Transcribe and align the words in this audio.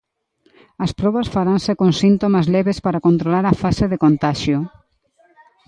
As 0.85 0.91
probas 0.99 1.27
faranse 1.35 1.71
con 1.79 1.89
síntomas 2.01 2.45
leves 2.55 2.77
para 2.85 3.03
controlar 3.07 3.45
a 3.47 3.57
fase 3.63 3.85
de 3.91 3.97
contaxio. 4.05 4.57